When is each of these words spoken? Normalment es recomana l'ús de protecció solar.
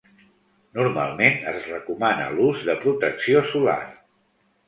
Normalment 0.77 1.35
es 1.51 1.67
recomana 1.73 2.31
l'ús 2.37 2.65
de 2.69 2.77
protecció 2.87 3.43
solar. 3.53 3.79